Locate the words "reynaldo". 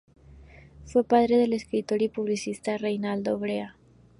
2.75-3.37